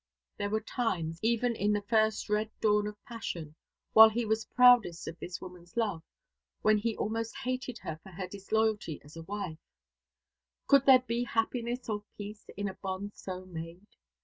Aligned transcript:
There 0.39 0.49
were 0.49 0.61
times, 0.61 1.19
even 1.21 1.55
in 1.55 1.73
the 1.73 1.83
first 1.83 2.27
red 2.27 2.49
dawn 2.59 2.87
of 2.87 2.97
passion, 3.05 3.53
while 3.93 4.09
he 4.09 4.25
was 4.25 4.45
proudest 4.45 5.07
of 5.07 5.19
this 5.19 5.39
woman's 5.39 5.77
love, 5.77 6.01
when 6.63 6.79
he 6.79 6.97
almost 6.97 7.37
hated 7.37 7.77
her 7.83 7.99
for 8.01 8.09
her 8.13 8.25
disloyalty 8.27 8.99
as 9.03 9.15
a 9.15 9.21
wife. 9.21 9.59
Could 10.65 10.87
there 10.87 11.01
be 11.05 11.23
happiness 11.25 11.87
or 11.87 12.03
peace 12.17 12.47
in 12.57 12.67
a 12.67 12.73
bond 12.73 13.11
so 13.13 13.45
made? 13.45 13.85